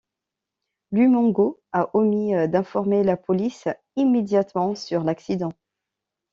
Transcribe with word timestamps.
Lumengo 0.91 1.59
a 1.73 1.91
omis 1.95 2.33
d’informer 2.47 3.03
la 3.03 3.17
police 3.17 3.67
immédiatement 3.95 4.73
sur 4.73 5.03
l’accident. 5.03 5.53